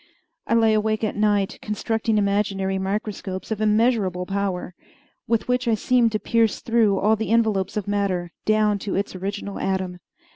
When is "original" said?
9.15-9.59